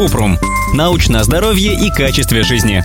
[0.00, 0.38] Купрум.
[0.72, 2.82] Научное здоровье и качестве жизни.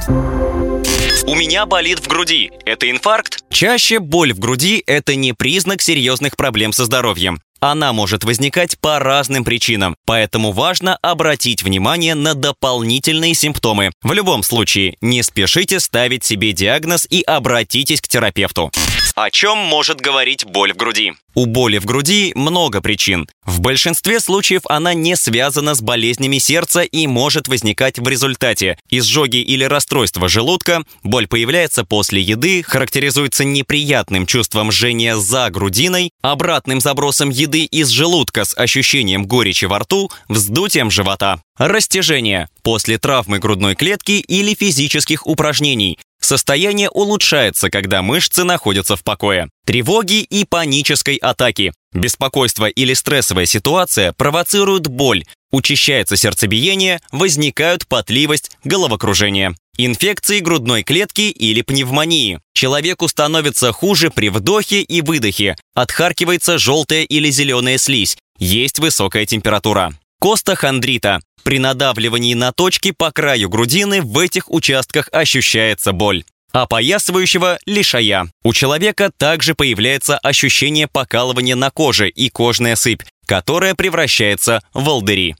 [1.25, 2.51] У меня болит в груди.
[2.65, 3.39] Это инфаркт?
[3.49, 7.39] Чаще боль в груди– это не признак серьезных проблем со здоровьем.
[7.61, 13.91] Она может возникать по разным причинам, поэтому важно обратить внимание на дополнительные симптомы.
[14.03, 18.71] В любом случае, не спешите ставить себе диагноз и обратитесь к терапевту.
[19.15, 21.13] О чем может говорить боль в груди?
[21.35, 23.29] У боли в груди много причин.
[23.45, 29.37] В большинстве случаев она не связана с болезнями сердца и может возникать в результате изжоги
[29.37, 30.83] или расстройства желудка.
[31.03, 38.43] Боль появляется после еды, характеризуется неприятным чувством жжения за грудиной, обратным забросом еды из желудка
[38.43, 41.41] с ощущением горечи во рту, вздутием живота.
[41.57, 49.47] Растяжение после травмы грудной клетки или физических упражнений, Состояние улучшается, когда мышцы находятся в покое.
[49.63, 51.71] Тревоги и панической атаки.
[51.93, 59.53] Беспокойство или стрессовая ситуация провоцируют боль, учащается сердцебиение, возникают потливость, головокружение.
[59.77, 62.39] Инфекции грудной клетки или пневмонии.
[62.55, 69.93] Человеку становится хуже при вдохе и выдохе, отхаркивается желтая или зеленая слизь, есть высокая температура.
[70.19, 71.19] Костохондрита.
[71.43, 76.23] При надавливании на точки по краю грудины в этих участках ощущается боль.
[76.51, 78.27] Опоясывающего лишая.
[78.43, 85.35] У человека также появляется ощущение покалывания на коже и кожная сыпь, которая превращается в волдыри.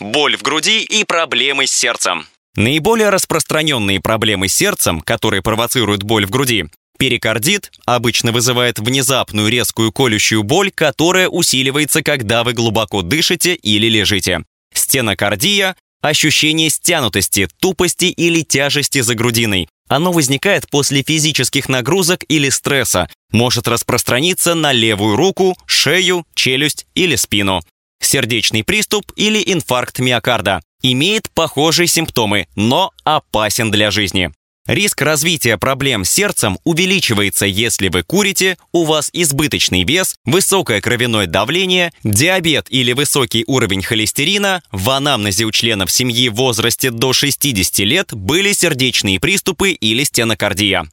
[0.00, 2.26] Боль в груди и проблемы с сердцем.
[2.56, 6.66] Наиболее распространенные проблемы с сердцем, которые провоцируют боль в груди,
[6.98, 14.44] Перикардит обычно вызывает внезапную резкую колющую боль, которая усиливается, когда вы глубоко дышите или лежите.
[14.72, 19.68] Стенокардия– ощущение стянутости, тупости или тяжести за грудиной.
[19.88, 27.16] Оно возникает после физических нагрузок или стресса, может распространиться на левую руку, шею, челюсть или
[27.16, 27.62] спину.
[28.00, 30.62] Сердечный приступ или инфаркт миокарда.
[30.82, 34.32] Имеет похожие симптомы, но опасен для жизни.
[34.66, 41.26] Риск развития проблем с сердцем увеличивается, если вы курите, у вас избыточный вес, высокое кровяное
[41.26, 47.78] давление, диабет или высокий уровень холестерина, в анамнезе у членов семьи в возрасте до 60
[47.80, 50.86] лет были сердечные приступы или стенокардия.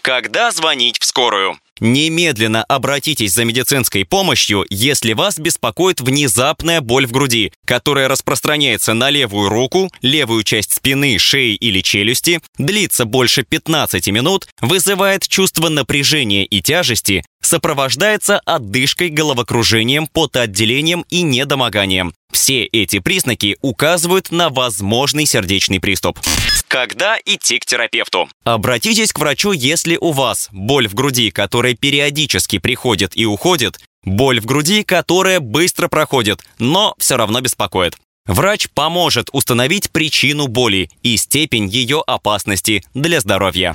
[0.00, 1.58] Когда звонить в скорую?
[1.80, 9.10] Немедленно обратитесь за медицинской помощью, если вас беспокоит внезапная боль в груди, которая распространяется на
[9.10, 16.44] левую руку, левую часть спины, шеи или челюсти, длится больше 15 минут, вызывает чувство напряжения
[16.44, 22.12] и тяжести, сопровождается отдышкой, головокружением, потоотделением и недомоганием.
[22.38, 26.20] Все эти признаки указывают на возможный сердечный приступ.
[26.68, 28.28] Когда идти к терапевту?
[28.44, 34.40] Обратитесь к врачу, если у вас боль в груди, которая периодически приходит и уходит, боль
[34.40, 37.96] в груди, которая быстро проходит, но все равно беспокоит.
[38.28, 43.74] Врач поможет установить причину боли и степень ее опасности для здоровья.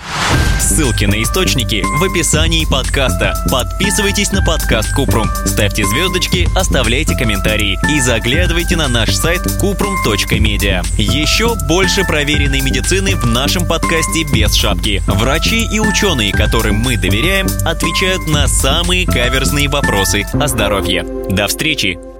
[0.59, 3.35] Ссылки на источники в описании подкаста.
[3.51, 10.85] Подписывайтесь на подкаст Купрум, ставьте звездочки, оставляйте комментарии и заглядывайте на наш сайт kuprum.media.
[10.97, 15.01] Еще больше проверенной медицины в нашем подкасте без шапки.
[15.07, 21.03] Врачи и ученые, которым мы доверяем, отвечают на самые каверзные вопросы о здоровье.
[21.29, 22.12] До встречи!